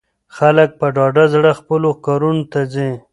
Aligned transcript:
خلک 0.35 0.69
په 0.79 0.87
ډاډه 0.95 1.25
زړه 1.33 1.51
خپلو 1.59 1.89
کارونو 2.05 2.43
ته 2.51 2.59
ځي. 2.73 2.89